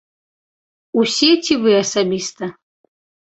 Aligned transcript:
Усе 1.01 1.29
ці 1.45 1.53
вы 1.65 1.71
асабіста? 1.83 2.49